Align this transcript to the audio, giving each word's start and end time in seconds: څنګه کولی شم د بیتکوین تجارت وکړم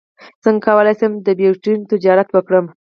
څنګه 0.43 0.63
کولی 0.67 0.93
شم 0.99 1.13
د 1.25 1.27
بیتکوین 1.39 1.81
تجارت 1.91 2.27
وکړم 2.31 2.65